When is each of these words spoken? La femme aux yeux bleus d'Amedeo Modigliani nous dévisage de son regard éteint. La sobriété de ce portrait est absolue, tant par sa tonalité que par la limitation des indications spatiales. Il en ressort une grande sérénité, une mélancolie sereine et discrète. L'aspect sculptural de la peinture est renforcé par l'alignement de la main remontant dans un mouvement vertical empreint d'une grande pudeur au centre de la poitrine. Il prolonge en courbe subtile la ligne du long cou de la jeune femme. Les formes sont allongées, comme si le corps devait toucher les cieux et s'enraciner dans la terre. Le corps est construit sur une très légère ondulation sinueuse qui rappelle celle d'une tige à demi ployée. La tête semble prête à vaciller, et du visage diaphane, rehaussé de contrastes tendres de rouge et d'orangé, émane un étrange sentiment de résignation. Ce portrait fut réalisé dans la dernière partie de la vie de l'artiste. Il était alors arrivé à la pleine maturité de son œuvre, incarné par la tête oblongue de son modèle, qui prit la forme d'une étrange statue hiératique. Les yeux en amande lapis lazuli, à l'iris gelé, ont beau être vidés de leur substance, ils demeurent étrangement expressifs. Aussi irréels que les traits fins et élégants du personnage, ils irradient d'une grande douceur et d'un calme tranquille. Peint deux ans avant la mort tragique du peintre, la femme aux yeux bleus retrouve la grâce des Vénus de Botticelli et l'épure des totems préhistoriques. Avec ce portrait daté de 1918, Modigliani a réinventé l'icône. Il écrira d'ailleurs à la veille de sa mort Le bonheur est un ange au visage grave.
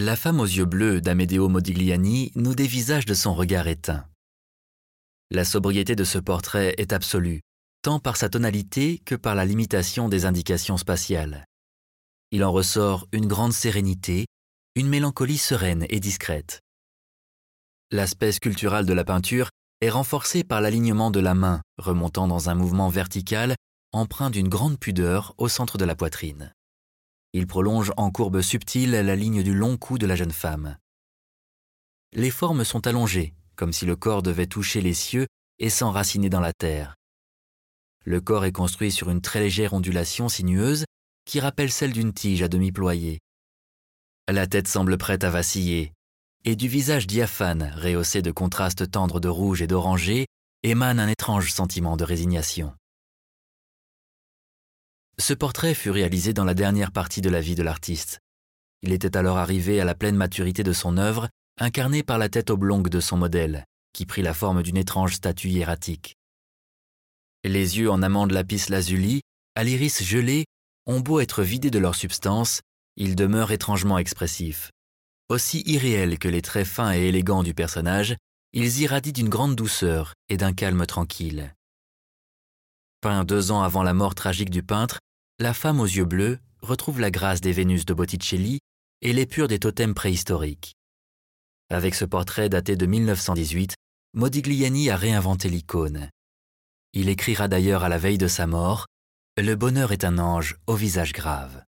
La 0.00 0.14
femme 0.14 0.38
aux 0.38 0.44
yeux 0.44 0.64
bleus 0.64 1.00
d'Amedeo 1.00 1.48
Modigliani 1.48 2.30
nous 2.36 2.54
dévisage 2.54 3.04
de 3.04 3.14
son 3.14 3.34
regard 3.34 3.66
éteint. 3.66 4.06
La 5.32 5.44
sobriété 5.44 5.96
de 5.96 6.04
ce 6.04 6.18
portrait 6.18 6.76
est 6.78 6.92
absolue, 6.92 7.40
tant 7.82 7.98
par 7.98 8.16
sa 8.16 8.28
tonalité 8.28 9.00
que 9.04 9.16
par 9.16 9.34
la 9.34 9.44
limitation 9.44 10.08
des 10.08 10.24
indications 10.24 10.76
spatiales. 10.76 11.44
Il 12.30 12.44
en 12.44 12.52
ressort 12.52 13.08
une 13.10 13.26
grande 13.26 13.52
sérénité, 13.52 14.26
une 14.76 14.88
mélancolie 14.88 15.36
sereine 15.36 15.84
et 15.88 15.98
discrète. 15.98 16.60
L'aspect 17.90 18.30
sculptural 18.30 18.86
de 18.86 18.92
la 18.92 19.04
peinture 19.04 19.50
est 19.80 19.90
renforcé 19.90 20.44
par 20.44 20.60
l'alignement 20.60 21.10
de 21.10 21.18
la 21.18 21.34
main 21.34 21.60
remontant 21.76 22.28
dans 22.28 22.48
un 22.48 22.54
mouvement 22.54 22.88
vertical 22.88 23.56
empreint 23.92 24.30
d'une 24.30 24.48
grande 24.48 24.78
pudeur 24.78 25.34
au 25.38 25.48
centre 25.48 25.76
de 25.76 25.84
la 25.84 25.96
poitrine. 25.96 26.54
Il 27.32 27.46
prolonge 27.46 27.92
en 27.96 28.10
courbe 28.10 28.40
subtile 28.40 28.92
la 28.92 29.16
ligne 29.16 29.42
du 29.42 29.54
long 29.54 29.76
cou 29.76 29.98
de 29.98 30.06
la 30.06 30.16
jeune 30.16 30.32
femme. 30.32 30.78
Les 32.12 32.30
formes 32.30 32.64
sont 32.64 32.86
allongées, 32.86 33.34
comme 33.54 33.72
si 33.72 33.84
le 33.84 33.96
corps 33.96 34.22
devait 34.22 34.46
toucher 34.46 34.80
les 34.80 34.94
cieux 34.94 35.26
et 35.58 35.68
s'enraciner 35.68 36.30
dans 36.30 36.40
la 36.40 36.52
terre. 36.52 36.94
Le 38.04 38.20
corps 38.20 38.46
est 38.46 38.52
construit 38.52 38.90
sur 38.90 39.10
une 39.10 39.20
très 39.20 39.40
légère 39.40 39.74
ondulation 39.74 40.28
sinueuse 40.28 40.84
qui 41.26 41.40
rappelle 41.40 41.70
celle 41.70 41.92
d'une 41.92 42.14
tige 42.14 42.42
à 42.42 42.48
demi 42.48 42.72
ployée. 42.72 43.20
La 44.28 44.46
tête 44.46 44.68
semble 44.68 44.96
prête 44.96 45.24
à 45.24 45.30
vaciller, 45.30 45.92
et 46.44 46.56
du 46.56 46.68
visage 46.68 47.06
diaphane, 47.06 47.74
rehaussé 47.76 48.22
de 48.22 48.30
contrastes 48.30 48.90
tendres 48.90 49.20
de 49.20 49.28
rouge 49.28 49.60
et 49.60 49.66
d'orangé, 49.66 50.26
émane 50.62 51.00
un 51.00 51.08
étrange 51.08 51.52
sentiment 51.52 51.96
de 51.98 52.04
résignation. 52.04 52.74
Ce 55.20 55.34
portrait 55.34 55.74
fut 55.74 55.90
réalisé 55.90 56.32
dans 56.32 56.44
la 56.44 56.54
dernière 56.54 56.92
partie 56.92 57.20
de 57.20 57.28
la 57.28 57.40
vie 57.40 57.56
de 57.56 57.62
l'artiste. 57.62 58.20
Il 58.82 58.92
était 58.92 59.16
alors 59.16 59.36
arrivé 59.36 59.80
à 59.80 59.84
la 59.84 59.96
pleine 59.96 60.16
maturité 60.16 60.62
de 60.62 60.72
son 60.72 60.96
œuvre, 60.96 61.28
incarné 61.58 62.04
par 62.04 62.18
la 62.18 62.28
tête 62.28 62.50
oblongue 62.50 62.88
de 62.88 63.00
son 63.00 63.16
modèle, 63.16 63.64
qui 63.92 64.06
prit 64.06 64.22
la 64.22 64.32
forme 64.32 64.62
d'une 64.62 64.76
étrange 64.76 65.14
statue 65.14 65.48
hiératique. 65.48 66.14
Les 67.44 67.78
yeux 67.78 67.90
en 67.90 68.02
amande 68.02 68.30
lapis 68.30 68.66
lazuli, 68.68 69.22
à 69.56 69.64
l'iris 69.64 70.04
gelé, 70.04 70.44
ont 70.86 71.00
beau 71.00 71.18
être 71.18 71.42
vidés 71.42 71.70
de 71.70 71.80
leur 71.80 71.96
substance, 71.96 72.60
ils 72.96 73.16
demeurent 73.16 73.52
étrangement 73.52 73.98
expressifs. 73.98 74.70
Aussi 75.28 75.62
irréels 75.66 76.18
que 76.18 76.28
les 76.28 76.42
traits 76.42 76.66
fins 76.66 76.94
et 76.94 77.08
élégants 77.08 77.42
du 77.42 77.54
personnage, 77.54 78.16
ils 78.52 78.80
irradient 78.80 79.12
d'une 79.12 79.28
grande 79.28 79.56
douceur 79.56 80.14
et 80.28 80.36
d'un 80.36 80.52
calme 80.52 80.86
tranquille. 80.86 81.54
Peint 83.00 83.24
deux 83.24 83.50
ans 83.50 83.62
avant 83.62 83.82
la 83.82 83.94
mort 83.94 84.14
tragique 84.14 84.50
du 84.50 84.62
peintre, 84.62 84.98
la 85.40 85.54
femme 85.54 85.78
aux 85.78 85.86
yeux 85.86 86.04
bleus 86.04 86.40
retrouve 86.62 87.00
la 87.00 87.12
grâce 87.12 87.40
des 87.40 87.52
Vénus 87.52 87.86
de 87.86 87.94
Botticelli 87.94 88.58
et 89.02 89.12
l'épure 89.12 89.46
des 89.46 89.60
totems 89.60 89.94
préhistoriques. 89.94 90.74
Avec 91.70 91.94
ce 91.94 92.04
portrait 92.04 92.48
daté 92.48 92.74
de 92.74 92.86
1918, 92.86 93.74
Modigliani 94.14 94.90
a 94.90 94.96
réinventé 94.96 95.48
l'icône. 95.48 96.10
Il 96.92 97.08
écrira 97.08 97.46
d'ailleurs 97.46 97.84
à 97.84 97.88
la 97.88 97.98
veille 97.98 98.18
de 98.18 98.26
sa 98.26 98.48
mort 98.48 98.86
Le 99.36 99.54
bonheur 99.54 99.92
est 99.92 100.02
un 100.02 100.18
ange 100.18 100.56
au 100.66 100.74
visage 100.74 101.12
grave. 101.12 101.62